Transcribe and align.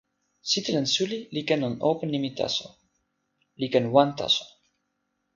sitelen 0.49 0.87
suli 0.95 1.19
li 1.33 1.41
ken 1.47 1.61
lon 1.63 1.75
open 1.91 2.09
nimi 2.11 2.29
taso, 2.39 2.67
li 3.59 3.67
ken 3.73 3.85
wan 3.93 4.09
taso. 4.19 4.45